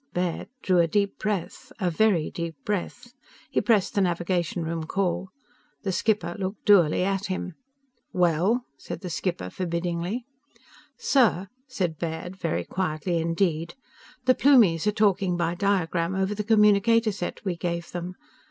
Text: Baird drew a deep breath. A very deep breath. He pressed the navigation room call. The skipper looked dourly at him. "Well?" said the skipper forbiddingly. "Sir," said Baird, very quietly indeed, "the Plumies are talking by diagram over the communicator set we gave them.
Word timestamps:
Baird 0.15 0.47
drew 0.63 0.79
a 0.79 0.87
deep 0.87 1.19
breath. 1.19 1.71
A 1.79 1.91
very 1.91 2.31
deep 2.31 2.55
breath. 2.65 3.13
He 3.51 3.61
pressed 3.61 3.93
the 3.93 4.01
navigation 4.01 4.63
room 4.63 4.85
call. 4.87 5.29
The 5.83 5.91
skipper 5.91 6.35
looked 6.39 6.65
dourly 6.65 7.03
at 7.03 7.27
him. 7.27 7.53
"Well?" 8.11 8.65
said 8.79 9.01
the 9.01 9.11
skipper 9.11 9.51
forbiddingly. 9.51 10.25
"Sir," 10.97 11.49
said 11.67 11.99
Baird, 11.99 12.35
very 12.35 12.65
quietly 12.65 13.19
indeed, 13.19 13.75
"the 14.25 14.33
Plumies 14.33 14.87
are 14.87 14.91
talking 14.91 15.37
by 15.37 15.53
diagram 15.53 16.15
over 16.15 16.33
the 16.33 16.43
communicator 16.43 17.11
set 17.11 17.45
we 17.45 17.55
gave 17.55 17.91
them. 17.91 18.15